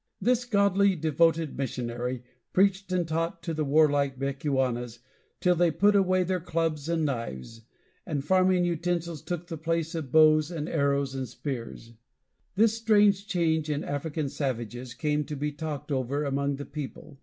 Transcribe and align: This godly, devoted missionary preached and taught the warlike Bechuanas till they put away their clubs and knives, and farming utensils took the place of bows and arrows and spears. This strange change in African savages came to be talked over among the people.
This 0.19 0.45
godly, 0.45 0.95
devoted 0.95 1.55
missionary 1.55 2.23
preached 2.53 2.91
and 2.91 3.07
taught 3.07 3.43
the 3.43 3.63
warlike 3.63 4.17
Bechuanas 4.17 4.97
till 5.39 5.53
they 5.53 5.69
put 5.69 5.95
away 5.95 6.23
their 6.23 6.39
clubs 6.39 6.89
and 6.89 7.05
knives, 7.05 7.61
and 8.03 8.25
farming 8.25 8.65
utensils 8.65 9.21
took 9.21 9.45
the 9.45 9.59
place 9.59 9.93
of 9.93 10.11
bows 10.11 10.49
and 10.49 10.67
arrows 10.67 11.13
and 11.13 11.27
spears. 11.27 11.93
This 12.55 12.75
strange 12.75 13.27
change 13.27 13.69
in 13.69 13.83
African 13.83 14.27
savages 14.27 14.95
came 14.95 15.23
to 15.25 15.35
be 15.35 15.51
talked 15.51 15.91
over 15.91 16.23
among 16.23 16.55
the 16.55 16.65
people. 16.65 17.19